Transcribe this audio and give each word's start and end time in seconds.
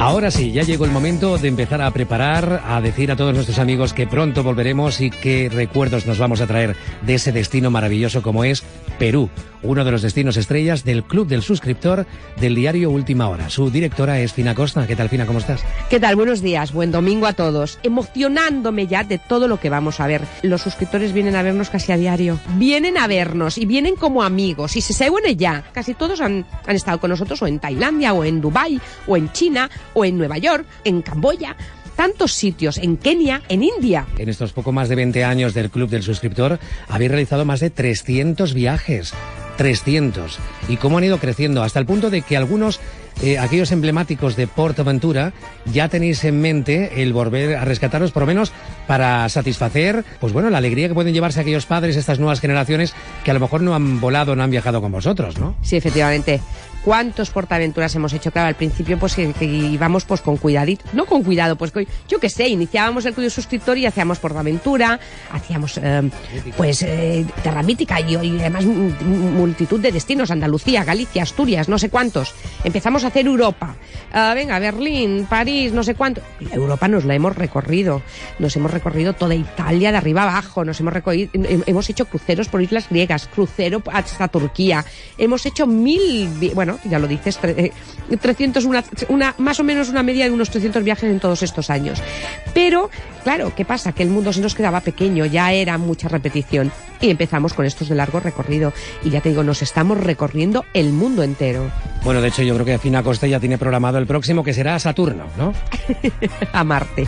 Ahora 0.00 0.30
sí, 0.30 0.50
ya 0.50 0.62
llegó 0.62 0.86
el 0.86 0.92
momento 0.92 1.36
de 1.36 1.48
empezar 1.48 1.82
a 1.82 1.90
preparar, 1.90 2.62
a 2.66 2.80
decir 2.80 3.12
a 3.12 3.16
todos 3.16 3.34
nuestros 3.34 3.58
amigos 3.58 3.92
que 3.92 4.06
pronto 4.06 4.42
volveremos 4.42 4.98
y 5.02 5.10
qué 5.10 5.50
recuerdos 5.52 6.06
nos 6.06 6.18
vamos 6.18 6.40
a 6.40 6.46
traer 6.46 6.74
de 7.02 7.16
ese 7.16 7.32
destino 7.32 7.70
maravilloso 7.70 8.22
como 8.22 8.44
es 8.44 8.64
Perú, 8.98 9.28
uno 9.62 9.84
de 9.84 9.90
los 9.90 10.00
destinos 10.00 10.38
estrellas 10.38 10.84
del 10.84 11.04
Club 11.04 11.28
del 11.28 11.42
Suscriptor 11.42 12.06
del 12.40 12.54
diario 12.54 12.90
Última 12.90 13.28
Hora. 13.28 13.50
Su 13.50 13.70
directora 13.70 14.18
es 14.20 14.32
Fina 14.32 14.54
Costa. 14.54 14.86
¿Qué 14.86 14.96
tal, 14.96 15.10
Fina? 15.10 15.26
¿Cómo 15.26 15.38
estás? 15.38 15.62
¿Qué 15.90 16.00
tal? 16.00 16.16
Buenos 16.16 16.40
días, 16.40 16.72
buen 16.72 16.92
domingo 16.92 17.26
a 17.26 17.34
todos. 17.34 17.78
Emocionándome 17.82 18.86
ya 18.86 19.04
de 19.04 19.18
todo 19.18 19.48
lo 19.48 19.60
que 19.60 19.68
vamos 19.68 20.00
a 20.00 20.06
ver. 20.06 20.22
Los 20.40 20.62
suscriptores 20.62 21.12
vienen 21.12 21.36
a 21.36 21.42
vernos 21.42 21.68
casi 21.68 21.92
a 21.92 21.98
diario. 21.98 22.40
Vienen 22.56 22.96
a 22.96 23.06
vernos 23.06 23.58
y 23.58 23.66
vienen 23.66 23.96
como 23.96 24.22
amigos 24.22 24.76
y 24.76 24.80
se 24.80 24.94
seguen 24.94 25.36
ya. 25.36 25.62
Casi 25.72 25.92
todos 25.92 26.22
han, 26.22 26.46
han 26.66 26.76
estado 26.76 27.00
con 27.00 27.10
nosotros 27.10 27.42
o 27.42 27.46
en 27.46 27.58
Tailandia 27.58 28.14
o 28.14 28.24
en 28.24 28.40
Dubai 28.40 28.80
o 29.06 29.16
en 29.18 29.30
China 29.32 29.68
o 29.94 30.04
en 30.04 30.18
Nueva 30.18 30.38
York, 30.38 30.66
en 30.84 31.02
Camboya 31.02 31.56
tantos 32.00 32.32
sitios, 32.32 32.78
en 32.78 32.96
Kenia, 32.96 33.42
en 33.50 33.62
India. 33.62 34.06
En 34.16 34.30
estos 34.30 34.54
poco 34.54 34.72
más 34.72 34.88
de 34.88 34.96
20 34.96 35.22
años 35.22 35.52
del 35.52 35.68
Club 35.68 35.90
del 35.90 36.02
Suscriptor, 36.02 36.58
habéis 36.88 37.10
realizado 37.10 37.44
más 37.44 37.60
de 37.60 37.68
300 37.68 38.54
viajes. 38.54 39.12
300. 39.58 40.38
¿Y 40.70 40.78
cómo 40.78 40.96
han 40.96 41.04
ido 41.04 41.18
creciendo? 41.18 41.62
Hasta 41.62 41.78
el 41.78 41.84
punto 41.84 42.08
de 42.08 42.22
que 42.22 42.38
algunos, 42.38 42.80
eh, 43.22 43.38
aquellos 43.38 43.70
emblemáticos 43.72 44.34
de 44.34 44.46
Portaventura, 44.46 45.34
ya 45.66 45.90
tenéis 45.90 46.24
en 46.24 46.40
mente 46.40 47.02
el 47.02 47.12
volver 47.12 47.56
a 47.56 47.66
rescataros, 47.66 48.12
por 48.12 48.22
lo 48.22 48.28
menos 48.28 48.52
para 48.90 49.28
satisfacer, 49.28 50.04
pues 50.18 50.32
bueno, 50.32 50.50
la 50.50 50.58
alegría 50.58 50.88
que 50.88 50.94
pueden 50.94 51.14
llevarse 51.14 51.38
aquellos 51.38 51.64
padres, 51.64 51.94
estas 51.94 52.18
nuevas 52.18 52.40
generaciones, 52.40 52.92
que 53.22 53.30
a 53.30 53.34
lo 53.34 53.38
mejor 53.38 53.62
no 53.62 53.72
han 53.72 54.00
volado, 54.00 54.34
no 54.34 54.42
han 54.42 54.50
viajado 54.50 54.82
con 54.82 54.90
vosotros, 54.90 55.38
¿no? 55.38 55.54
Sí, 55.62 55.76
efectivamente. 55.76 56.40
¿Cuántos 56.84 57.28
portaventuras 57.28 57.94
hemos 57.94 58.14
hecho? 58.14 58.32
Claro, 58.32 58.48
al 58.48 58.54
principio 58.54 58.98
pues 58.98 59.14
que, 59.14 59.34
que 59.34 59.44
íbamos 59.44 60.06
pues 60.06 60.22
con 60.22 60.38
cuidadito, 60.38 60.82
no 60.94 61.04
con 61.04 61.22
cuidado, 61.22 61.56
pues 61.56 61.72
yo 62.08 62.18
qué 62.18 62.30
sé, 62.30 62.48
iniciábamos 62.48 63.04
el 63.04 63.14
cuyo 63.14 63.28
suscriptor 63.28 63.76
y 63.76 63.84
hacíamos 63.84 64.18
portaventura, 64.18 64.98
hacíamos 65.30 65.78
eh, 65.82 66.10
pues 66.56 66.82
eh, 66.82 67.26
Terra 67.42 67.62
Mítica 67.62 68.00
y, 68.00 68.14
y 68.14 68.40
además 68.40 68.64
multitud 68.64 69.78
de 69.78 69.92
destinos, 69.92 70.30
Andalucía, 70.30 70.82
Galicia, 70.82 71.22
Asturias, 71.22 71.68
no 71.68 71.78
sé 71.78 71.90
cuántos. 71.90 72.34
Empezamos 72.64 73.04
a 73.04 73.08
hacer 73.08 73.26
Europa. 73.26 73.76
Uh, 74.14 74.34
venga, 74.34 74.58
Berlín, 74.58 75.26
París, 75.28 75.74
no 75.74 75.82
sé 75.82 75.94
cuánto. 75.94 76.22
Europa 76.50 76.88
nos 76.88 77.04
la 77.04 77.14
hemos 77.14 77.36
recorrido. 77.36 78.00
Nos 78.38 78.56
hemos 78.56 78.70
recorrido 78.70 78.79
toda 79.16 79.34
Italia 79.34 79.92
de 79.92 79.98
arriba 79.98 80.22
abajo. 80.22 80.64
Nos 80.64 80.80
hemos 80.80 80.92
recorrido, 80.92 81.30
hemos 81.32 81.88
hecho 81.90 82.06
cruceros 82.06 82.48
por 82.48 82.62
islas 82.62 82.88
griegas, 82.88 83.26
crucero 83.26 83.82
hasta 83.92 84.28
Turquía. 84.28 84.84
Hemos 85.18 85.46
hecho 85.46 85.66
mil, 85.66 86.28
bueno, 86.54 86.78
ya 86.84 86.98
lo 86.98 87.06
dices, 87.06 87.38
300, 88.20 88.64
una, 88.64 88.84
una, 89.08 89.34
más 89.38 89.60
o 89.60 89.64
menos 89.64 89.88
una 89.88 90.02
media 90.02 90.24
de 90.24 90.30
unos 90.30 90.50
300 90.50 90.82
viajes 90.82 91.10
en 91.10 91.20
todos 91.20 91.42
estos 91.42 91.70
años. 91.70 92.02
Pero, 92.54 92.90
claro, 93.22 93.52
¿qué 93.54 93.64
pasa? 93.64 93.92
Que 93.92 94.02
el 94.02 94.10
mundo 94.10 94.32
se 94.32 94.40
nos 94.40 94.54
quedaba 94.54 94.80
pequeño, 94.80 95.26
ya 95.26 95.52
era 95.52 95.78
mucha 95.78 96.08
repetición. 96.08 96.72
Y 97.00 97.10
empezamos 97.10 97.54
con 97.54 97.64
estos 97.64 97.88
de 97.88 97.94
largo 97.94 98.20
recorrido. 98.20 98.72
Y 99.04 99.10
ya 99.10 99.20
te 99.20 99.30
digo, 99.30 99.42
nos 99.42 99.62
estamos 99.62 99.98
recorriendo 99.98 100.64
el 100.74 100.92
mundo 100.92 101.22
entero. 101.22 101.70
Bueno, 102.02 102.22
de 102.22 102.28
hecho, 102.28 102.42
yo 102.42 102.54
creo 102.54 102.66
que 102.66 102.78
Fina 102.78 103.02
Costa 103.02 103.26
ya 103.26 103.40
tiene 103.40 103.58
programado 103.58 103.98
el 103.98 104.06
próximo, 104.06 104.42
que 104.42 104.54
será 104.54 104.78
Saturno, 104.78 105.24
¿no? 105.36 105.52
a 106.52 106.64
Marte. 106.64 107.06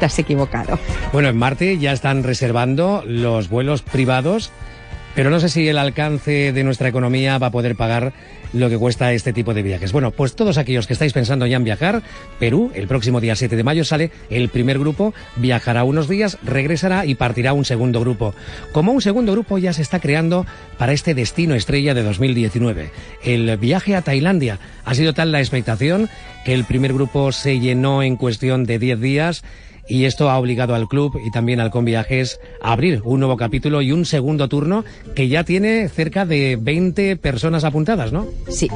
Te 0.00 0.06
has 0.06 0.18
equivocado. 0.18 0.78
Bueno, 1.12 1.28
en 1.28 1.36
Marte 1.36 1.78
ya 1.78 1.92
están 1.92 2.24
reservando 2.24 3.04
los 3.06 3.48
vuelos 3.48 3.82
privados, 3.82 4.50
pero 5.14 5.30
no 5.30 5.40
sé 5.40 5.48
si 5.48 5.68
el 5.68 5.78
alcance 5.78 6.52
de 6.52 6.64
nuestra 6.64 6.88
economía 6.88 7.38
va 7.38 7.48
a 7.48 7.52
poder 7.52 7.76
pagar 7.76 8.12
lo 8.52 8.68
que 8.68 8.78
cuesta 8.78 9.12
este 9.12 9.32
tipo 9.32 9.52
de 9.52 9.62
viajes. 9.62 9.92
Bueno, 9.92 10.12
pues 10.12 10.36
todos 10.36 10.58
aquellos 10.58 10.86
que 10.86 10.92
estáis 10.92 11.12
pensando 11.12 11.46
ya 11.46 11.56
en 11.56 11.64
viajar, 11.64 12.02
Perú, 12.38 12.70
el 12.74 12.86
próximo 12.86 13.20
día 13.20 13.34
7 13.34 13.56
de 13.56 13.64
mayo 13.64 13.84
sale 13.84 14.10
el 14.30 14.48
primer 14.48 14.78
grupo, 14.78 15.12
viajará 15.36 15.84
unos 15.84 16.08
días, 16.08 16.38
regresará 16.42 17.04
y 17.04 17.16
partirá 17.16 17.52
un 17.52 17.64
segundo 17.64 18.00
grupo. 18.00 18.34
Como 18.72 18.92
un 18.92 19.02
segundo 19.02 19.32
grupo 19.32 19.58
ya 19.58 19.72
se 19.72 19.82
está 19.82 19.98
creando 19.98 20.46
para 20.78 20.92
este 20.92 21.14
destino 21.14 21.54
estrella 21.54 21.94
de 21.94 22.02
2019. 22.02 22.90
El 23.24 23.56
viaje 23.56 23.96
a 23.96 24.02
Tailandia 24.02 24.58
ha 24.84 24.94
sido 24.94 25.14
tal 25.14 25.32
la 25.32 25.40
expectación 25.40 26.08
que 26.44 26.54
el 26.54 26.64
primer 26.64 26.92
grupo 26.92 27.32
se 27.32 27.58
llenó 27.58 28.02
en 28.02 28.16
cuestión 28.16 28.64
de 28.64 28.78
10 28.78 29.00
días 29.00 29.44
y 29.88 30.04
esto 30.04 30.30
ha 30.30 30.38
obligado 30.38 30.74
al 30.74 30.88
club 30.88 31.20
y 31.24 31.30
también 31.30 31.60
al 31.60 31.70
Conviajes 31.70 32.40
a 32.62 32.72
abrir 32.72 33.02
un 33.04 33.20
nuevo 33.20 33.36
capítulo 33.36 33.82
y 33.82 33.92
un 33.92 34.04
segundo 34.04 34.48
turno 34.48 34.84
que 35.14 35.28
ya 35.28 35.44
tiene 35.44 35.88
cerca 35.88 36.24
de 36.24 36.56
20 36.60 37.16
personas 37.16 37.64
apuntadas, 37.64 38.12
¿no? 38.12 38.26
Sí. 38.48 38.68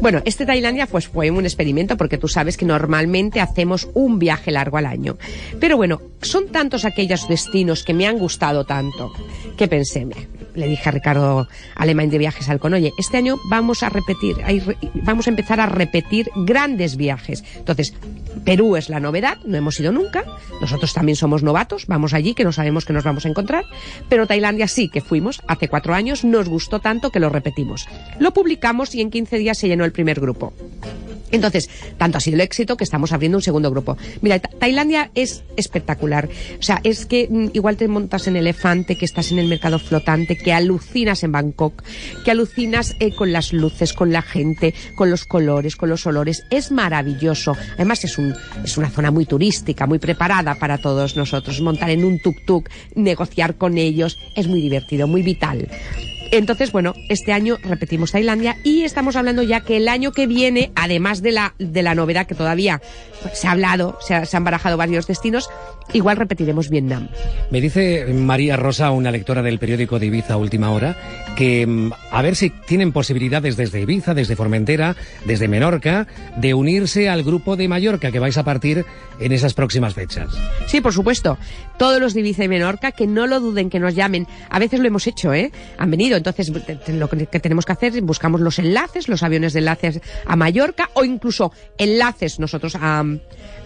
Bueno, 0.00 0.22
este 0.24 0.46
Tailandia 0.46 0.86
pues 0.86 1.08
fue 1.08 1.30
un 1.30 1.44
experimento 1.44 1.96
porque 1.96 2.18
tú 2.18 2.28
sabes 2.28 2.56
que 2.56 2.64
normalmente 2.64 3.40
hacemos 3.40 3.88
un 3.94 4.18
viaje 4.18 4.50
largo 4.50 4.76
al 4.76 4.86
año. 4.86 5.16
Pero 5.60 5.76
bueno, 5.76 6.00
son 6.22 6.48
tantos 6.48 6.84
aquellos 6.84 7.28
destinos 7.28 7.82
que 7.82 7.94
me 7.94 8.06
han 8.06 8.18
gustado 8.18 8.64
tanto 8.64 9.12
que 9.56 9.68
pensé, 9.68 10.06
le 10.56 10.66
dije 10.66 10.88
a 10.88 10.92
Ricardo 10.92 11.48
Alemán 11.74 12.10
de 12.10 12.18
Viajes 12.18 12.48
Alcon, 12.48 12.74
oye, 12.74 12.92
este 12.98 13.16
año 13.16 13.36
vamos 13.48 13.82
a 13.82 13.88
repetir, 13.88 14.36
vamos 14.94 15.26
a 15.26 15.30
empezar 15.30 15.60
a 15.60 15.66
repetir 15.66 16.30
grandes 16.34 16.96
viajes. 16.96 17.44
Entonces, 17.56 17.94
Perú 18.44 18.76
es 18.76 18.88
la 18.88 19.00
novedad, 19.00 19.38
no 19.44 19.56
hemos 19.56 19.78
ido 19.80 19.92
nunca, 19.92 20.24
nosotros 20.60 20.92
también 20.92 21.16
somos 21.16 21.42
novatos, 21.42 21.86
vamos 21.86 22.14
allí 22.14 22.34
que 22.34 22.44
no 22.44 22.52
sabemos 22.52 22.84
que 22.84 22.92
nos 22.92 23.04
vamos 23.04 23.26
a 23.26 23.28
encontrar, 23.28 23.64
pero 24.08 24.26
Tailandia 24.26 24.68
sí 24.68 24.88
que 24.88 25.00
fuimos 25.00 25.42
hace 25.46 25.68
cuatro 25.68 25.94
años, 25.94 26.24
nos 26.24 26.48
gustó 26.48 26.80
tanto 26.80 27.10
que 27.10 27.20
lo 27.20 27.28
repetimos. 27.28 27.86
Lo 28.18 28.32
publicamos 28.32 28.94
y 28.94 29.00
en 29.00 29.10
15 29.10 29.38
días 29.38 29.58
se 29.58 29.68
llenó 29.68 29.84
el 29.84 29.92
primer 29.92 30.20
grupo. 30.20 30.52
Entonces, 31.30 31.68
tanto 31.98 32.18
ha 32.18 32.20
sido 32.20 32.36
el 32.36 32.40
éxito 32.40 32.76
que 32.76 32.84
estamos 32.84 33.12
abriendo 33.12 33.38
un 33.38 33.42
segundo 33.42 33.70
grupo. 33.70 33.96
Mira, 34.20 34.38
Tailandia 34.38 35.10
es 35.14 35.42
espectacular. 35.56 36.28
O 36.58 36.62
sea, 36.62 36.80
es 36.84 37.06
que 37.06 37.28
mm, 37.28 37.48
igual 37.54 37.76
te 37.76 37.88
montas 37.88 38.26
en 38.26 38.36
elefante, 38.36 38.96
que 38.96 39.04
estás 39.04 39.32
en 39.32 39.38
el 39.38 39.48
mercado 39.48 39.78
flotante, 39.78 40.36
que 40.36 40.52
alucinas 40.52 41.22
en 41.24 41.32
Bangkok, 41.32 41.82
que 42.24 42.30
alucinas 42.30 42.94
eh, 43.00 43.14
con 43.14 43.32
las 43.32 43.52
luces, 43.52 43.92
con 43.92 44.12
la 44.12 44.22
gente, 44.22 44.74
con 44.96 45.10
los 45.10 45.24
colores, 45.24 45.76
con 45.76 45.88
los 45.88 46.06
olores. 46.06 46.44
Es 46.50 46.70
maravilloso. 46.70 47.56
Además, 47.74 48.04
es, 48.04 48.18
un, 48.18 48.34
es 48.64 48.76
una 48.78 48.90
zona 48.90 49.10
muy 49.10 49.26
turística, 49.26 49.86
muy 49.86 49.98
preparada 49.98 50.54
para 50.56 50.78
todos 50.78 51.16
nosotros. 51.16 51.60
Montar 51.60 51.90
en 51.90 52.04
un 52.04 52.18
tuk-tuk, 52.20 52.68
negociar 52.94 53.56
con 53.56 53.78
ellos, 53.78 54.18
es 54.34 54.46
muy 54.46 54.60
divertido, 54.60 55.06
muy 55.06 55.22
vital. 55.22 55.68
Entonces, 56.30 56.72
bueno, 56.72 56.94
este 57.08 57.32
año 57.32 57.58
repetimos 57.62 58.12
Tailandia 58.12 58.56
y 58.64 58.82
estamos 58.82 59.16
hablando 59.16 59.42
ya 59.42 59.60
que 59.60 59.76
el 59.76 59.88
año 59.88 60.12
que 60.12 60.26
viene, 60.26 60.72
además 60.74 61.22
de 61.22 61.32
la, 61.32 61.54
de 61.58 61.82
la 61.82 61.94
novedad 61.94 62.26
que 62.26 62.34
todavía 62.34 62.80
se 63.32 63.48
ha 63.48 63.52
hablado, 63.52 63.98
se, 64.00 64.14
ha, 64.14 64.24
se 64.24 64.36
han 64.36 64.44
barajado 64.44 64.76
varios 64.76 65.06
destinos, 65.06 65.48
igual 65.92 66.16
repetiremos 66.16 66.68
Vietnam. 66.68 67.08
Me 67.50 67.60
dice 67.60 68.06
María 68.12 68.56
Rosa, 68.56 68.90
una 68.90 69.10
lectora 69.10 69.42
del 69.42 69.58
periódico 69.58 69.98
de 69.98 70.06
Ibiza 70.06 70.36
Última 70.36 70.70
Hora, 70.70 70.96
que 71.36 71.66
mm, 71.66 71.92
a 72.10 72.22
ver 72.22 72.36
si 72.36 72.50
tienen 72.50 72.92
posibilidades 72.92 73.56
desde 73.56 73.80
Ibiza, 73.80 74.14
desde 74.14 74.36
Formentera, 74.36 74.96
desde 75.24 75.48
Menorca, 75.48 76.06
de 76.36 76.54
unirse 76.54 77.08
al 77.08 77.22
grupo 77.22 77.56
de 77.56 77.68
Mallorca 77.68 78.12
que 78.12 78.18
vais 78.18 78.38
a 78.38 78.44
partir 78.44 78.84
en 79.20 79.32
esas 79.32 79.54
próximas 79.54 79.94
fechas. 79.94 80.28
Sí, 80.66 80.80
por 80.80 80.92
supuesto. 80.92 81.38
Todos 81.78 82.00
los 82.00 82.14
de 82.14 82.20
Ibiza 82.20 82.44
y 82.44 82.48
Menorca, 82.48 82.92
que 82.92 83.06
no 83.06 83.26
lo 83.26 83.40
duden, 83.40 83.70
que 83.70 83.78
nos 83.80 83.94
llamen. 83.94 84.26
A 84.50 84.58
veces 84.58 84.80
lo 84.80 84.86
hemos 84.86 85.06
hecho, 85.06 85.32
¿eh? 85.34 85.52
Han 85.78 85.90
venido. 85.90 86.15
Entonces, 86.16 86.50
lo 86.88 87.08
que 87.08 87.40
tenemos 87.40 87.64
que 87.64 87.72
hacer 87.72 87.96
es 87.96 88.02
buscamos 88.02 88.40
los 88.40 88.58
enlaces, 88.58 89.08
los 89.08 89.22
aviones 89.22 89.52
de 89.52 89.60
enlaces 89.60 90.00
a 90.26 90.36
Mallorca 90.36 90.90
o 90.94 91.04
incluso 91.04 91.52
enlaces 91.78 92.38
nosotros 92.38 92.76
a 92.80 93.04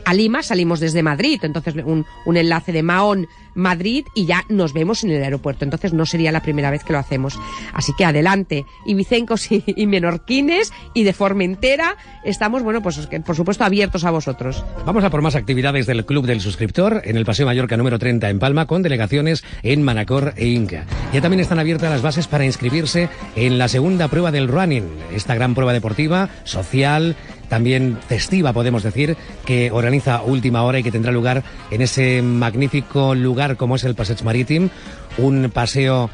a 0.04 0.14
Lima, 0.14 0.42
salimos 0.42 0.80
desde 0.80 1.02
Madrid, 1.02 1.40
entonces 1.42 1.74
un, 1.84 2.06
un 2.24 2.36
enlace 2.36 2.72
de 2.72 2.82
Mahón 2.82 3.28
Madrid 3.54 4.06
y 4.14 4.26
ya 4.26 4.44
nos 4.48 4.72
vemos 4.72 5.04
en 5.04 5.10
el 5.10 5.22
aeropuerto. 5.22 5.64
Entonces 5.64 5.92
no 5.92 6.06
sería 6.06 6.32
la 6.32 6.42
primera 6.42 6.70
vez 6.70 6.84
que 6.84 6.92
lo 6.92 6.98
hacemos. 6.98 7.38
Así 7.72 7.92
que 7.96 8.04
adelante, 8.04 8.64
Ibicencos 8.86 9.50
y, 9.52 9.62
y 9.66 9.86
menorquines 9.86 10.72
y 10.94 11.04
de 11.04 11.12
Formentera 11.12 11.96
estamos, 12.24 12.62
bueno, 12.62 12.82
pues 12.82 13.08
por 13.24 13.36
supuesto 13.36 13.64
abiertos 13.64 14.04
a 14.04 14.10
vosotros. 14.10 14.64
Vamos 14.86 15.04
a 15.04 15.10
por 15.10 15.22
más 15.22 15.36
actividades 15.36 15.86
del 15.86 16.04
Club 16.04 16.26
del 16.26 16.40
Suscriptor 16.40 17.02
en 17.04 17.16
el 17.16 17.24
Paseo 17.24 17.46
Mallorca 17.46 17.76
número 17.76 17.98
30 17.98 18.30
en 18.30 18.38
Palma 18.38 18.66
con 18.66 18.82
delegaciones 18.82 19.44
en 19.62 19.82
Manacor 19.82 20.34
e 20.36 20.48
Inca. 20.48 20.86
Ya 21.12 21.20
también 21.20 21.40
están 21.40 21.58
abiertas 21.58 21.90
las 21.90 22.02
bases 22.02 22.26
para 22.26 22.44
inscribirse 22.44 23.08
en 23.36 23.58
la 23.58 23.68
segunda 23.68 24.08
prueba 24.08 24.30
del 24.30 24.48
running, 24.48 24.88
esta 25.14 25.34
gran 25.34 25.54
prueba 25.54 25.72
deportiva, 25.72 26.30
social, 26.44 27.16
también 27.50 27.98
festiva, 28.08 28.54
podemos 28.54 28.82
decir, 28.82 29.16
que 29.44 29.70
organiza 29.70 30.22
Última 30.22 30.62
Hora 30.62 30.78
y 30.78 30.82
que 30.82 30.92
tendrá 30.92 31.12
lugar 31.12 31.42
en 31.70 31.82
ese 31.82 32.22
magnífico 32.22 33.14
lugar 33.14 33.56
como 33.56 33.76
es 33.76 33.84
el 33.84 33.96
Passeig 33.96 34.24
Marítim, 34.24 34.70
un 35.18 35.50
paseo 35.52 36.08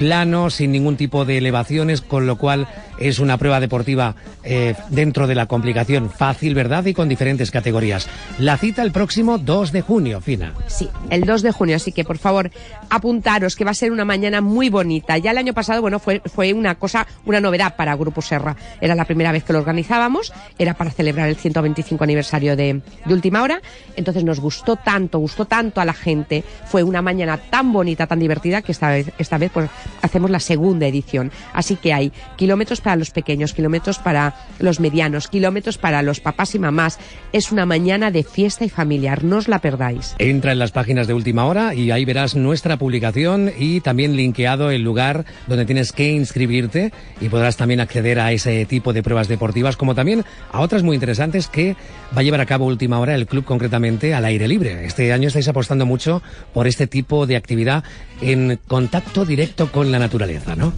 plano, 0.00 0.48
sin 0.48 0.72
ningún 0.72 0.96
tipo 0.96 1.26
de 1.26 1.36
elevaciones, 1.36 2.00
con 2.00 2.26
lo 2.26 2.36
cual 2.36 2.66
es 2.98 3.18
una 3.18 3.36
prueba 3.36 3.60
deportiva 3.60 4.14
eh, 4.42 4.74
dentro 4.88 5.26
de 5.26 5.34
la 5.34 5.44
complicación 5.44 6.08
fácil, 6.08 6.54
¿verdad? 6.54 6.86
Y 6.86 6.94
con 6.94 7.06
diferentes 7.06 7.50
categorías. 7.50 8.08
La 8.38 8.56
cita 8.56 8.82
el 8.82 8.92
próximo 8.92 9.36
2 9.36 9.72
de 9.72 9.82
junio, 9.82 10.22
Fina. 10.22 10.54
Sí, 10.68 10.88
el 11.10 11.24
2 11.24 11.42
de 11.42 11.52
junio, 11.52 11.76
así 11.76 11.92
que 11.92 12.04
por 12.04 12.16
favor 12.16 12.50
apuntaros 12.88 13.56
que 13.56 13.64
va 13.64 13.72
a 13.72 13.74
ser 13.74 13.92
una 13.92 14.06
mañana 14.06 14.40
muy 14.40 14.70
bonita. 14.70 15.18
Ya 15.18 15.32
el 15.32 15.38
año 15.38 15.52
pasado, 15.52 15.82
bueno, 15.82 15.98
fue, 15.98 16.22
fue 16.24 16.54
una 16.54 16.76
cosa, 16.76 17.06
una 17.26 17.40
novedad 17.40 17.76
para 17.76 17.94
Grupo 17.94 18.22
Serra. 18.22 18.56
Era 18.80 18.94
la 18.94 19.04
primera 19.04 19.32
vez 19.32 19.44
que 19.44 19.52
lo 19.52 19.58
organizábamos, 19.58 20.32
era 20.58 20.72
para 20.72 20.90
celebrar 20.90 21.28
el 21.28 21.36
125 21.36 22.02
aniversario 22.04 22.56
de, 22.56 22.80
Última 23.04 23.42
Hora. 23.42 23.60
Entonces 23.96 24.24
nos 24.24 24.40
gustó 24.40 24.76
tanto, 24.76 25.18
gustó 25.18 25.44
tanto 25.44 25.82
a 25.82 25.84
la 25.84 25.92
gente. 25.92 26.42
Fue 26.64 26.82
una 26.82 27.02
mañana 27.02 27.36
tan 27.36 27.70
bonita, 27.70 28.06
tan 28.06 28.18
divertida 28.18 28.62
que 28.62 28.72
esta 28.72 28.88
vez, 28.88 29.10
esta 29.18 29.36
vez 29.36 29.50
pues 29.52 29.68
hacemos 30.02 30.30
la 30.30 30.40
segunda 30.40 30.86
edición. 30.86 31.30
Así 31.52 31.76
que 31.76 31.92
hay 31.92 32.12
kilómetros 32.36 32.80
para 32.80 32.96
los 32.96 33.10
pequeños, 33.10 33.52
kilómetros 33.52 33.98
para 33.98 34.34
los 34.58 34.80
medianos, 34.80 35.28
kilómetros 35.28 35.78
para 35.78 36.02
los 36.02 36.20
papás 36.20 36.54
y 36.54 36.58
mamás. 36.58 36.98
Es 37.32 37.52
una 37.52 37.66
mañana 37.66 38.10
de 38.10 38.24
fiesta 38.24 38.64
y 38.64 38.68
familiar, 38.68 39.24
no 39.24 39.36
os 39.36 39.48
la 39.48 39.60
perdáis. 39.60 40.14
Entra 40.18 40.52
en 40.52 40.58
las 40.58 40.72
páginas 40.72 41.06
de 41.06 41.14
Última 41.14 41.46
Hora 41.46 41.74
y 41.74 41.90
ahí 41.90 42.04
verás 42.04 42.34
nuestra 42.34 42.76
publicación 42.76 43.52
y 43.58 43.80
también 43.80 44.16
linkeado 44.16 44.70
el 44.70 44.82
lugar 44.82 45.24
donde 45.46 45.66
tienes 45.66 45.92
que 45.92 46.10
inscribirte 46.10 46.92
y 47.20 47.28
podrás 47.28 47.56
también 47.56 47.80
acceder 47.80 48.20
a 48.20 48.32
ese 48.32 48.64
tipo 48.66 48.92
de 48.92 49.02
pruebas 49.02 49.28
deportivas 49.28 49.76
como 49.76 49.94
también 49.94 50.24
a 50.52 50.60
otras 50.60 50.82
muy 50.82 50.94
interesantes 50.94 51.46
que 51.46 51.76
va 52.16 52.20
a 52.20 52.22
llevar 52.22 52.40
a 52.40 52.46
cabo 52.46 52.66
Última 52.66 52.98
Hora 52.98 53.14
el 53.14 53.26
club 53.26 53.44
concretamente 53.44 54.14
al 54.14 54.24
aire 54.24 54.48
libre. 54.48 54.84
Este 54.84 55.12
año 55.12 55.28
estáis 55.28 55.48
apostando 55.48 55.86
mucho 55.86 56.22
por 56.52 56.66
este 56.66 56.86
tipo 56.86 57.26
de 57.26 57.36
actividad 57.36 57.84
en 58.20 58.58
contacto 58.66 59.24
directo 59.24 59.72
con 59.72 59.79
la 59.86 59.98
naturaleza, 59.98 60.56
¿no? 60.56 60.72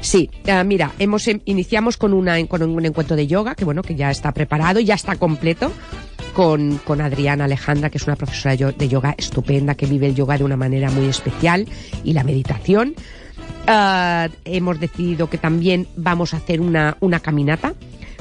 Sí, 0.00 0.30
uh, 0.46 0.64
mira, 0.64 0.92
hemos 0.98 1.26
em, 1.28 1.40
iniciamos 1.44 1.96
con, 1.96 2.12
con 2.46 2.62
un 2.62 2.84
encuentro 2.84 3.16
de 3.16 3.26
yoga 3.26 3.54
que 3.54 3.64
bueno 3.64 3.82
que 3.82 3.94
ya 3.94 4.10
está 4.10 4.32
preparado, 4.32 4.80
ya 4.80 4.94
está 4.94 5.16
completo. 5.16 5.72
Con, 6.34 6.78
con, 6.84 7.00
Adriana 7.00 7.46
Alejandra, 7.46 7.90
que 7.90 7.98
es 7.98 8.06
una 8.06 8.14
profesora 8.14 8.54
de 8.54 8.88
yoga 8.88 9.12
estupenda, 9.18 9.74
que 9.74 9.86
vive 9.86 10.06
el 10.06 10.14
yoga 10.14 10.38
de 10.38 10.44
una 10.44 10.56
manera 10.56 10.88
muy 10.88 11.06
especial 11.06 11.66
y 12.04 12.12
la 12.12 12.22
meditación. 12.22 12.94
Uh, 13.66 14.30
hemos 14.44 14.78
decidido 14.78 15.28
que 15.28 15.38
también 15.38 15.88
vamos 15.96 16.34
a 16.34 16.36
hacer 16.36 16.60
una, 16.60 16.96
una 17.00 17.18
caminata 17.18 17.74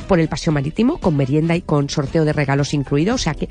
por 0.07 0.19
el 0.19 0.29
paseo 0.29 0.51
marítimo 0.51 0.97
con 0.97 1.15
merienda 1.15 1.55
y 1.55 1.61
con 1.61 1.89
sorteo 1.89 2.25
de 2.25 2.33
regalos 2.33 2.73
incluido. 2.73 3.15
O 3.15 3.17
sea 3.17 3.35
que 3.35 3.49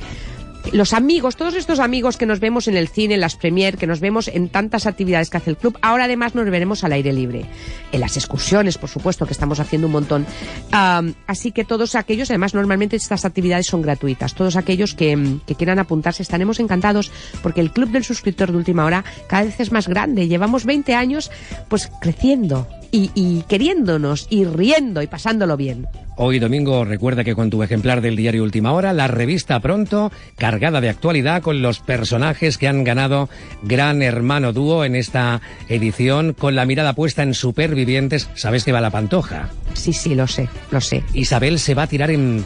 los 0.73 0.93
amigos, 0.93 1.37
todos 1.37 1.55
estos 1.55 1.79
amigos 1.79 2.17
que 2.17 2.27
nos 2.27 2.41
vemos 2.41 2.69
en 2.69 2.77
el 2.77 2.89
cine, 2.89 3.15
en 3.15 3.21
las 3.21 3.37
premier, 3.37 3.77
que 3.77 3.87
nos 3.87 4.01
vemos 4.01 4.29
en 4.29 4.49
tantas 4.49 4.87
actividades 4.87 5.31
que 5.31 5.37
hace 5.37 5.51
el 5.51 5.57
club, 5.57 5.79
ahora 5.83 6.05
además 6.05 6.35
nos 6.35 6.49
veremos 6.49 6.85
al 6.85 6.93
aire 6.93 7.13
libre. 7.13 7.47
En 7.93 8.01
las 8.01 8.17
excursiones, 8.17 8.79
por 8.79 8.91
supuesto, 8.91 9.27
que 9.27 9.33
estamos 9.33 9.61
haciendo 9.61 9.87
un 9.87 9.93
montón. 9.93 10.27
Um, 10.73 11.15
así 11.27 11.53
que 11.53 11.65
todos 11.65 11.95
aquellos, 11.95 12.31
además 12.31 12.55
normalmente 12.55 12.97
estas 12.97 13.25
actividades 13.25 13.67
son 13.67 13.83
gratuitas, 13.83 14.35
todos 14.35 14.57
aquellos 14.57 14.95
que, 14.95 15.39
que, 15.47 15.55
quieran 15.55 15.79
apuntarse 15.79 16.23
estaremos 16.23 16.61
encantados 16.61 17.11
porque 17.43 17.61
el 17.61 17.73
club 17.73 17.91
del 17.91 18.05
suscriptor 18.05 18.51
de 18.51 18.59
última 18.59 18.85
hora 18.85 19.05
cada 19.29 19.45
vez 19.45 19.61
es 19.61 19.73
más 19.73 19.89
grande. 19.89 20.29
Llevamos 20.29 20.65
20 20.65 20.95
años 20.95 21.31
pues 21.69 21.91
creciendo 22.01 22.67
y, 22.93 23.11
y 23.15 23.43
queriéndonos 23.49 24.27
y 24.31 24.45
riendo 24.45 25.03
y 25.03 25.07
pasándolo 25.07 25.57
bien. 25.57 25.87
Hoy 26.19 26.39
domingo 26.39 26.85
recuerda 26.87 27.25
que 27.25 27.35
con 27.35 27.51
tu 27.51 27.63
ejemplar 27.63 28.01
del 28.01 28.17
diario 28.17 28.43
Última 28.43 28.73
Hora, 28.73 28.95
la 28.95 29.07
revista 29.07 29.61
Pronto, 29.61 30.11
cargada 30.39 30.81
de 30.81 30.89
actualidad 30.89 31.43
con 31.43 31.61
los 31.61 31.81
personajes 31.81 32.57
que 32.57 32.69
han 32.69 32.85
ganado 32.85 33.29
Gran 33.63 34.01
Hermano 34.01 34.55
Dúo 34.55 34.85
en 34.87 34.97
esta 34.97 35.43
edición, 35.69 36.33
con 36.33 36.55
la 36.55 36.65
mirada 36.65 36.95
puesta 36.95 37.23
en 37.23 37.35
supervivientes. 37.35 38.31
¿Sabes 38.35 38.65
que 38.65 38.73
va 38.73 38.81
la 38.81 38.91
pantoja? 38.91 39.51
Sí, 39.75 39.93
sí, 39.93 40.15
lo 40.15 40.27
sé, 40.27 40.49
lo 40.71 40.81
sé. 40.81 41.03
Isabel 41.13 41.59
se 41.59 41.75
va 41.75 41.83
a 41.83 41.87
tirar 41.87 42.11
en, 42.11 42.43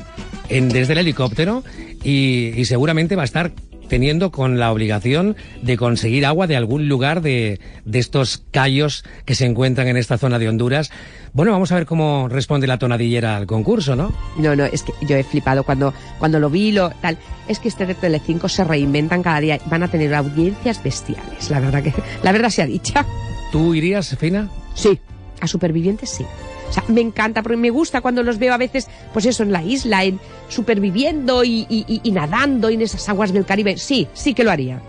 en 0.49 0.69
desde 0.69 0.95
el 0.95 0.99
helicóptero 0.99 1.63
y, 2.03 2.49
y 2.57 2.65
seguramente 2.65 3.15
va 3.15 3.23
a 3.23 3.27
estar 3.27 3.53
teniendo 3.91 4.31
con 4.31 4.59
la 4.59 4.73
obligación 4.73 5.37
de 5.63 5.77
conseguir 5.77 6.25
agua 6.25 6.47
de 6.47 6.57
algún 6.57 6.89
lugar 6.89 7.21
de, 7.21 7.61
de 7.85 7.99
estos 7.99 8.45
callos 8.53 9.05
que 9.27 9.35
se 9.35 9.45
encuentran 9.45 9.89
en 9.89 9.97
esta 9.97 10.17
zona 10.17 10.39
de 10.39 10.49
Honduras. 10.49 10.93
Bueno, 11.33 11.51
vamos 11.51 11.73
a 11.73 11.75
ver 11.75 11.87
cómo 11.87 12.29
responde 12.29 12.69
la 12.69 12.79
tonadillera 12.79 13.37
al 13.37 13.47
concurso, 13.47 13.97
¿no? 13.97 14.13
No, 14.39 14.55
no, 14.55 14.65
es 14.65 14.85
que 14.85 14.93
yo 15.03 15.17
he 15.17 15.25
flipado 15.25 15.65
cuando, 15.65 15.93
cuando 16.21 16.39
lo 16.39 16.51
vi, 16.51 16.71
lo 16.71 16.91
tal. 17.03 17.19
Es 17.49 17.59
que 17.59 17.69
este 17.69 17.85
de 17.85 17.95
Telecinco 17.95 18.49
se 18.49 18.63
reinventan 18.63 19.25
cada 19.25 19.41
día, 19.41 19.59
van 19.67 19.83
a 19.83 19.89
tener 19.89 20.15
audiencias 20.15 20.83
bestiales, 20.83 21.51
la 21.51 21.59
verdad 21.59 21.83
que, 21.83 21.93
la 22.23 22.31
verdad 22.31 22.51
sea 22.51 22.67
dicha. 22.67 23.05
¿Tú 23.51 23.75
irías, 23.75 24.17
Fina? 24.17 24.49
Sí, 24.75 25.01
a 25.41 25.49
supervivientes 25.49 26.11
sí. 26.11 26.25
O 26.71 26.73
sea, 26.73 26.85
me 26.89 27.01
encanta, 27.01 27.43
porque 27.43 27.57
me 27.57 27.71
gusta 27.71 28.01
cuando 28.01 28.23
los 28.23 28.39
veo 28.39 28.55
a 28.55 28.57
veces, 28.57 28.89
pues 29.13 29.27
eso, 29.27 29.43
en 29.43 29.53
la 29.53 29.63
isla, 29.63 30.05
en 30.05 30.21
superviviendo 30.49 31.45
y, 31.45 31.67
y, 31.69 32.01
y 32.03 32.13
nadando 32.13 32.69
en 32.69 32.81
esas 32.81 33.09
aguas 33.09 33.33
del 33.33 33.45
Caribe. 33.45 33.77
Sí, 33.77 34.09
sí 34.15 34.35
que 34.35 34.45
lo 34.45 34.51
haría. 34.51 34.81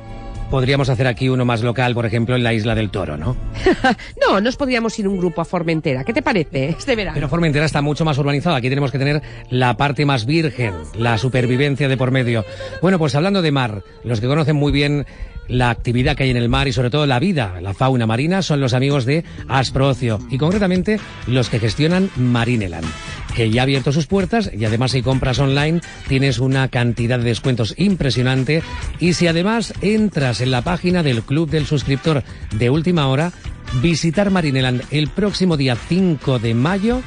Podríamos 0.51 0.89
hacer 0.89 1.07
aquí 1.07 1.30
uno 1.30 1.45
más 1.45 1.63
local, 1.63 1.94
por 1.94 2.06
ejemplo, 2.06 2.36
en 2.36 2.44
la 2.44 2.53
isla 2.53 2.75
del 2.75 2.89
Toro, 2.89 3.15
¿no? 3.15 3.38
no, 4.21 4.42
nos 4.42 4.57
podríamos 4.57 5.00
ir 5.00 5.07
un 5.07 5.18
grupo 5.18 5.39
a 5.39 5.45
Formentera. 5.45 6.03
¿Qué 6.03 6.12
te 6.12 6.21
parece 6.21 6.69
este 6.77 6.94
verano? 6.94 7.15
Pero 7.15 7.30
Formentera 7.30 7.63
está 7.63 7.81
mucho 7.81 8.03
más 8.03 8.18
urbanizado. 8.18 8.57
Aquí 8.57 8.68
tenemos 8.68 8.92
que 8.92 9.00
tener 9.00 9.21
la 9.50 9.77
parte 9.77 10.06
más 10.06 10.25
virgen, 10.25 10.74
la 10.94 11.18
supervivencia 11.18 11.88
de 11.88 11.95
por 11.95 12.12
medio. 12.12 12.44
Bueno, 12.81 13.00
pues 13.00 13.15
hablando 13.15 13.42
de 13.42 13.51
mar, 13.53 13.81
los 14.03 14.19
que 14.19 14.27
conocen 14.27 14.57
muy 14.57 14.74
bien 14.74 15.06
la 15.48 15.69
actividad 15.69 16.15
que 16.15 16.24
hay 16.24 16.30
en 16.31 16.38
el 16.38 16.50
mar 16.50 16.68
y 16.68 16.74
sobre 16.74 16.89
todo 16.89 17.06
la 17.06 17.19
vida, 17.19 17.59
la 17.62 17.74
fauna 17.74 18.06
marina, 18.06 18.42
son 18.42 18.59
los 18.59 18.74
amigos 18.74 19.06
de 19.06 19.24
Asprocio 19.48 20.19
y 20.30 20.38
concretamente 20.38 21.00
los 21.27 21.50
que 21.50 21.59
gestionan 21.59 22.09
Marineland, 22.15 22.88
que 23.35 23.49
ya 23.49 23.61
ha 23.61 23.63
abierto 23.63 23.91
sus 23.91 24.07
puertas 24.07 24.51
y 24.57 24.65
además 24.65 24.91
si 24.91 25.01
compras 25.01 25.39
online 25.39 25.81
tienes 26.07 26.39
una 26.39 26.67
cantidad 26.67 27.17
de 27.19 27.25
descuentos 27.25 27.73
impresionante. 27.77 28.63
Y 28.99 29.13
si 29.13 29.27
además 29.27 29.73
entras 29.81 30.41
en 30.41 30.51
la 30.51 30.61
página 30.61 31.03
del 31.03 31.23
Club 31.23 31.49
del 31.49 31.65
Suscriptor 31.65 32.23
de 32.55 32.69
Última 32.69 33.07
Hora, 33.07 33.31
visitar 33.81 34.31
Marineland 34.31 34.83
el 34.91 35.07
próximo 35.09 35.57
día 35.57 35.75
5 35.75 36.39
de 36.39 36.53
mayo 36.53 37.01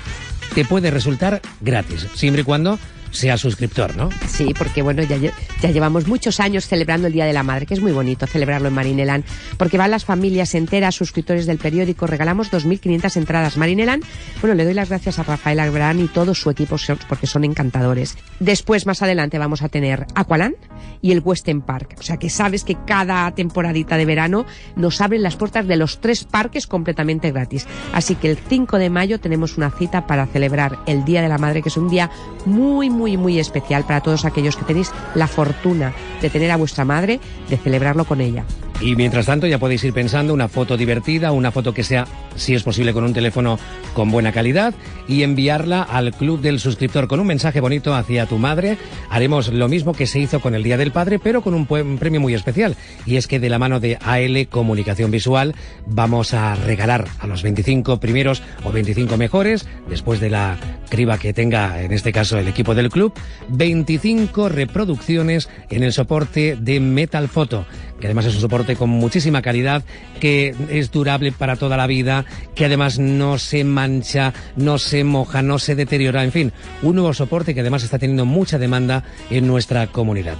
te 0.54 0.64
puede 0.64 0.90
resultar 0.90 1.42
gratis, 1.60 2.06
siempre 2.14 2.42
y 2.42 2.44
cuando 2.44 2.78
sea 3.14 3.38
suscriptor, 3.38 3.96
¿no? 3.96 4.10
Sí, 4.28 4.52
porque 4.56 4.82
bueno, 4.82 5.02
ya, 5.02 5.16
ya 5.16 5.70
llevamos 5.70 6.06
muchos 6.06 6.40
años 6.40 6.66
celebrando 6.66 7.06
el 7.06 7.12
Día 7.12 7.24
de 7.24 7.32
la 7.32 7.42
Madre, 7.42 7.64
que 7.64 7.74
es 7.74 7.80
muy 7.80 7.92
bonito 7.92 8.26
celebrarlo 8.26 8.68
en 8.68 8.74
Marineland, 8.74 9.24
porque 9.56 9.78
van 9.78 9.90
las 9.90 10.04
familias 10.04 10.54
enteras, 10.54 10.94
suscriptores 10.94 11.46
del 11.46 11.58
periódico, 11.58 12.06
regalamos 12.06 12.52
2.500 12.52 13.16
entradas. 13.16 13.56
Marineland, 13.56 14.04
bueno, 14.40 14.54
le 14.54 14.64
doy 14.64 14.74
las 14.74 14.90
gracias 14.90 15.18
a 15.18 15.22
Rafael 15.22 15.60
Albrán 15.60 16.00
y 16.00 16.08
todo 16.08 16.34
su 16.34 16.50
equipo 16.50 16.76
porque 17.08 17.26
son 17.26 17.44
encantadores. 17.44 18.16
Después, 18.40 18.86
más 18.86 19.02
adelante, 19.02 19.38
vamos 19.38 19.62
a 19.62 19.68
tener 19.68 20.06
Aqualand 20.14 20.56
y 21.00 21.12
el 21.12 21.20
Western 21.20 21.62
Park. 21.62 21.96
O 21.98 22.02
sea 22.02 22.16
que 22.16 22.30
sabes 22.30 22.64
que 22.64 22.76
cada 22.86 23.30
temporadita 23.34 23.96
de 23.96 24.06
verano 24.06 24.46
nos 24.76 25.00
abren 25.00 25.22
las 25.22 25.36
puertas 25.36 25.66
de 25.66 25.76
los 25.76 26.00
tres 26.00 26.24
parques 26.24 26.66
completamente 26.66 27.30
gratis. 27.30 27.66
Así 27.92 28.14
que 28.14 28.30
el 28.30 28.38
5 28.38 28.78
de 28.78 28.90
mayo 28.90 29.20
tenemos 29.20 29.56
una 29.56 29.70
cita 29.70 30.06
para 30.06 30.26
celebrar 30.26 30.78
el 30.86 31.04
Día 31.04 31.22
de 31.22 31.28
la 31.28 31.38
Madre, 31.38 31.62
que 31.62 31.68
es 31.68 31.76
un 31.76 31.88
día 31.88 32.10
muy, 32.46 32.90
muy 32.90 33.03
muy, 33.04 33.18
muy 33.18 33.38
especial 33.38 33.84
para 33.84 34.00
todos 34.00 34.24
aquellos 34.24 34.56
que 34.56 34.64
tenéis 34.64 34.90
la 35.14 35.26
fortuna 35.26 35.92
de 36.22 36.30
tener 36.30 36.50
a 36.50 36.56
vuestra 36.56 36.86
madre, 36.86 37.20
de 37.50 37.58
celebrarlo 37.58 38.06
con 38.06 38.22
ella. 38.22 38.46
Y 38.80 38.96
mientras 38.96 39.26
tanto 39.26 39.46
ya 39.46 39.58
podéis 39.58 39.84
ir 39.84 39.92
pensando 39.92 40.34
una 40.34 40.48
foto 40.48 40.76
divertida, 40.76 41.32
una 41.32 41.50
foto 41.50 41.72
que 41.72 41.84
sea, 41.84 42.06
si 42.36 42.54
es 42.54 42.62
posible, 42.62 42.92
con 42.92 43.04
un 43.04 43.14
teléfono 43.14 43.58
con 43.94 44.10
buena 44.10 44.32
calidad 44.32 44.74
y 45.08 45.22
enviarla 45.22 45.82
al 45.82 46.12
Club 46.12 46.40
del 46.40 46.60
Suscriptor 46.60 47.08
con 47.08 47.20
un 47.20 47.26
mensaje 47.26 47.60
bonito 47.60 47.94
hacia 47.94 48.26
tu 48.26 48.38
madre. 48.38 48.76
Haremos 49.10 49.48
lo 49.48 49.68
mismo 49.68 49.92
que 49.94 50.06
se 50.06 50.18
hizo 50.18 50.40
con 50.40 50.54
el 50.54 50.62
Día 50.62 50.76
del 50.76 50.92
Padre, 50.92 51.18
pero 51.18 51.42
con 51.42 51.54
un, 51.54 51.66
premio 51.66 52.20
muy 52.20 52.34
especial. 52.34 52.76
Y 53.06 53.16
es 53.16 53.26
que 53.26 53.40
de 53.40 53.48
la 53.48 53.58
mano 53.58 53.80
de 53.80 53.96
AL 54.02 54.48
Comunicación 54.48 55.10
Visual 55.10 55.54
vamos 55.86 56.34
a 56.34 56.54
regalar 56.54 57.06
a 57.20 57.26
los 57.26 57.42
25 57.42 58.00
primeros 58.00 58.42
o 58.64 58.72
25 58.72 59.16
mejores, 59.16 59.66
después 59.88 60.20
de 60.20 60.30
la 60.30 60.56
criba 60.88 61.18
que 61.18 61.32
tenga 61.32 61.82
en 61.82 61.92
este 61.92 62.12
caso 62.12 62.38
el 62.38 62.48
equipo 62.48 62.74
del 62.74 62.90
club, 62.90 63.12
25 63.48 64.48
reproducciones 64.48 65.48
en 65.70 65.82
el 65.82 65.92
soporte 65.92 66.56
de 66.56 66.80
Metal 66.80 67.28
Photo, 67.28 67.66
que 68.04 68.08
además 68.08 68.26
es 68.26 68.34
un 68.34 68.42
soporte 68.42 68.76
con 68.76 68.90
muchísima 68.90 69.40
calidad, 69.40 69.82
que 70.20 70.54
es 70.68 70.90
durable 70.90 71.32
para 71.32 71.56
toda 71.56 71.78
la 71.78 71.86
vida, 71.86 72.26
que 72.54 72.66
además 72.66 72.98
no 72.98 73.38
se 73.38 73.64
mancha, 73.64 74.34
no 74.56 74.76
se 74.76 75.04
moja, 75.04 75.40
no 75.40 75.58
se 75.58 75.74
deteriora, 75.74 76.22
en 76.22 76.30
fin, 76.30 76.52
un 76.82 76.96
nuevo 76.96 77.14
soporte 77.14 77.54
que 77.54 77.62
además 77.62 77.82
está 77.82 77.98
teniendo 77.98 78.26
mucha 78.26 78.58
demanda 78.58 79.04
en 79.30 79.46
nuestra 79.46 79.86
comunidad. 79.86 80.36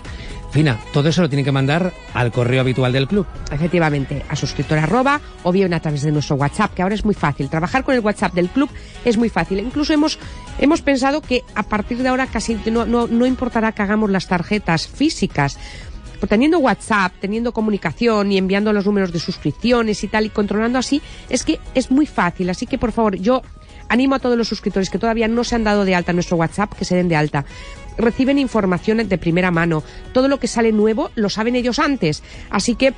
Fina, 0.50 0.78
todo 0.92 1.08
eso 1.08 1.22
lo 1.22 1.30
tiene 1.30 1.42
que 1.42 1.52
mandar 1.52 1.94
al 2.12 2.32
correo 2.32 2.60
habitual 2.60 2.92
del 2.92 3.08
club. 3.08 3.26
Efectivamente, 3.50 4.22
a 4.28 4.36
suscriptor 4.36 4.78
arroba 4.78 5.22
o 5.42 5.50
bien 5.50 5.72
a 5.72 5.80
través 5.80 6.02
de 6.02 6.12
nuestro 6.12 6.36
WhatsApp, 6.36 6.74
que 6.74 6.82
ahora 6.82 6.94
es 6.94 7.06
muy 7.06 7.14
fácil. 7.14 7.48
Trabajar 7.48 7.82
con 7.82 7.94
el 7.94 8.00
WhatsApp 8.00 8.34
del 8.34 8.50
club 8.50 8.68
es 9.06 9.16
muy 9.16 9.30
fácil. 9.30 9.58
Incluso 9.60 9.94
hemos, 9.94 10.18
hemos 10.58 10.82
pensado 10.82 11.22
que 11.22 11.44
a 11.54 11.62
partir 11.62 12.02
de 12.02 12.08
ahora 12.08 12.26
casi 12.26 12.58
no, 12.70 12.84
no, 12.84 13.06
no 13.06 13.24
importará 13.24 13.72
que 13.72 13.80
hagamos 13.80 14.10
las 14.10 14.28
tarjetas 14.28 14.86
físicas 14.86 15.58
teniendo 16.26 16.58
WhatsApp, 16.58 17.12
teniendo 17.20 17.52
comunicación 17.52 18.32
y 18.32 18.38
enviando 18.38 18.72
los 18.72 18.86
números 18.86 19.12
de 19.12 19.20
suscripciones 19.20 20.02
y 20.04 20.08
tal 20.08 20.26
y 20.26 20.30
controlando 20.30 20.78
así, 20.78 21.02
es 21.28 21.44
que 21.44 21.60
es 21.74 21.90
muy 21.90 22.06
fácil. 22.06 22.50
Así 22.50 22.66
que 22.66 22.78
por 22.78 22.92
favor, 22.92 23.16
yo 23.16 23.42
animo 23.88 24.14
a 24.14 24.18
todos 24.18 24.36
los 24.36 24.48
suscriptores 24.48 24.90
que 24.90 24.98
todavía 24.98 25.28
no 25.28 25.44
se 25.44 25.54
han 25.54 25.64
dado 25.64 25.84
de 25.84 25.94
alta 25.94 26.12
en 26.12 26.16
nuestro 26.16 26.36
WhatsApp 26.36 26.72
que 26.72 26.84
se 26.84 26.96
den 26.96 27.08
de 27.08 27.16
alta 27.16 27.44
reciben 27.96 28.38
información 28.38 29.08
de 29.08 29.18
primera 29.18 29.50
mano. 29.50 29.82
Todo 30.12 30.28
lo 30.28 30.38
que 30.38 30.48
sale 30.48 30.72
nuevo 30.72 31.10
lo 31.14 31.30
saben 31.30 31.56
ellos 31.56 31.78
antes. 31.78 32.22
Así 32.50 32.74
que 32.74 32.92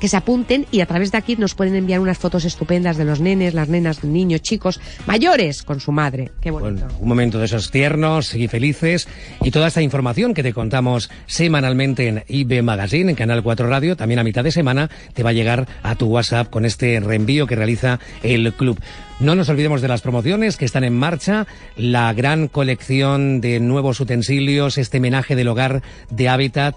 que 0.00 0.08
se 0.08 0.16
apunten 0.16 0.66
y 0.70 0.80
a 0.80 0.86
través 0.86 1.12
de 1.12 1.18
aquí 1.18 1.36
nos 1.36 1.54
pueden 1.54 1.74
enviar 1.74 2.00
unas 2.00 2.18
fotos 2.18 2.44
estupendas 2.44 2.96
de 2.96 3.04
los 3.04 3.20
nenes, 3.20 3.54
las 3.54 3.68
nenas, 3.68 4.04
niños, 4.04 4.42
chicos, 4.42 4.80
mayores 5.06 5.62
con 5.62 5.80
su 5.80 5.92
madre. 5.92 6.30
Qué 6.40 6.50
bonito. 6.50 6.86
un 7.00 7.08
momento 7.08 7.38
de 7.38 7.46
esos 7.46 7.70
tiernos 7.70 8.34
y 8.34 8.48
felices 8.48 9.08
y 9.42 9.50
toda 9.50 9.68
esta 9.68 9.82
información 9.82 10.34
que 10.34 10.42
te 10.42 10.52
contamos 10.52 11.10
semanalmente 11.26 12.08
en 12.08 12.24
IB 12.28 12.62
Magazine, 12.62 13.10
en 13.10 13.16
Canal 13.16 13.42
4 13.42 13.68
Radio, 13.68 13.96
también 13.96 14.18
a 14.18 14.24
mitad 14.24 14.44
de 14.44 14.52
semana 14.52 14.90
te 15.12 15.22
va 15.22 15.30
a 15.30 15.34
llegar 15.34 15.66
a 15.82 15.94
tu 15.94 16.06
WhatsApp 16.06 16.50
con 16.50 16.64
este 16.64 17.00
reenvío 17.00 17.46
que 17.46 17.56
realiza 17.56 17.98
el 18.22 18.52
club. 18.54 18.80
No 19.20 19.34
nos 19.34 19.48
olvidemos 19.48 19.80
de 19.80 19.88
las 19.88 20.00
promociones 20.00 20.56
que 20.56 20.64
están 20.64 20.82
en 20.84 20.96
marcha, 20.96 21.46
la 21.76 22.12
gran 22.12 22.48
colección 22.48 23.40
de 23.40 23.60
nuevos 23.60 24.00
utensilios, 24.00 24.76
este 24.76 24.98
menaje 24.98 25.36
del 25.36 25.48
hogar 25.48 25.82
de 26.10 26.28
Habitat. 26.28 26.74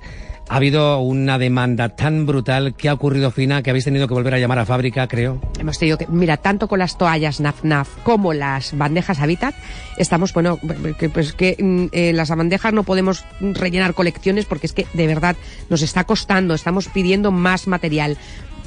Ha 0.50 0.56
habido 0.56 1.00
una 1.00 1.38
demanda 1.38 1.90
tan 1.90 2.26
brutal 2.26 2.74
que 2.76 2.88
ha 2.88 2.94
ocurrido, 2.94 3.32
Fina, 3.32 3.62
que 3.62 3.70
habéis 3.70 3.84
tenido 3.84 4.08
que 4.08 4.14
volver 4.14 4.34
a 4.34 4.40
llamar 4.40 4.60
a 4.60 4.66
fábrica, 4.66 5.06
creo. 5.08 5.42
Hemos 5.60 5.78
tenido 5.78 5.98
que, 5.98 6.08
mira, 6.08 6.38
tanto 6.38 6.70
con 6.70 6.80
las 6.80 6.98
toallas 6.98 7.42
Naf 7.42 7.64
Naf 7.64 7.90
como 8.04 8.34
las 8.34 8.78
bandejas 8.78 9.20
Habitat, 9.20 9.56
estamos, 9.98 10.34
bueno, 10.34 10.58
que, 10.98 11.10
pues 11.10 11.34
que 11.34 11.58
mm, 11.60 11.88
eh, 11.92 12.14
las 12.14 12.30
bandejas 12.30 12.72
no 12.72 12.84
podemos 12.84 13.26
rellenar 13.42 13.94
colecciones 13.94 14.46
porque 14.46 14.68
es 14.68 14.74
que 14.74 14.88
de 14.94 15.08
verdad 15.08 15.36
nos 15.70 15.82
está 15.82 16.06
costando, 16.06 16.54
estamos 16.54 16.88
pidiendo 16.88 17.32
más 17.32 17.68
material 17.68 18.18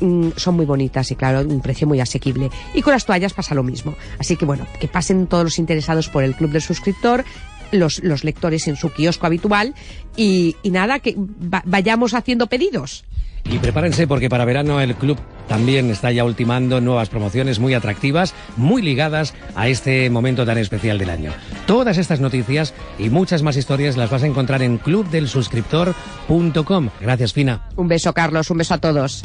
mm, 0.00 0.30
son 0.37 0.56
muy 0.56 0.66
bonitas 0.66 1.10
y 1.10 1.16
claro, 1.16 1.40
un 1.40 1.62
precio 1.62 1.87
muy 1.87 1.99
asequible. 1.99 2.50
Y 2.75 2.82
con 2.82 2.92
las 2.92 3.06
toallas 3.06 3.32
pasa 3.32 3.54
lo 3.54 3.62
mismo. 3.62 3.94
Así 4.18 4.37
que 4.37 4.44
bueno, 4.44 4.66
que 4.80 4.88
pasen 4.88 5.26
todos 5.26 5.44
los 5.44 5.58
interesados 5.58 6.10
por 6.10 6.25
el 6.25 6.34
club 6.34 6.50
del 6.50 6.62
suscriptor, 6.62 7.25
los, 7.72 8.02
los 8.02 8.24
lectores 8.24 8.68
en 8.68 8.76
su 8.76 8.90
kiosco 8.90 9.26
habitual 9.26 9.74
y, 10.16 10.56
y 10.62 10.70
nada, 10.70 10.98
que 10.98 11.14
vayamos 11.16 12.14
haciendo 12.14 12.46
pedidos. 12.46 13.04
Y 13.44 13.58
prepárense 13.58 14.06
porque 14.06 14.28
para 14.28 14.44
verano 14.44 14.80
el 14.80 14.94
club 14.94 15.18
también 15.48 15.90
está 15.90 16.12
ya 16.12 16.24
ultimando 16.24 16.80
nuevas 16.80 17.08
promociones 17.08 17.58
muy 17.58 17.74
atractivas, 17.74 18.32
muy 18.56 18.82
ligadas 18.82 19.34
a 19.56 19.66
este 19.68 20.08
momento 20.10 20.46
tan 20.46 20.58
especial 20.58 20.98
del 20.98 21.10
año. 21.10 21.32
Todas 21.66 21.98
estas 21.98 22.20
noticias 22.20 22.72
y 22.98 23.10
muchas 23.10 23.42
más 23.42 23.56
historias 23.56 23.96
las 23.96 24.10
vas 24.10 24.22
a 24.22 24.26
encontrar 24.26 24.62
en 24.62 24.78
clubdelsuscriptor.com. 24.78 26.90
Gracias, 27.00 27.32
Fina. 27.32 27.68
Un 27.76 27.88
beso, 27.88 28.12
Carlos. 28.12 28.48
Un 28.50 28.58
beso 28.58 28.74
a 28.74 28.78
todos. 28.78 29.24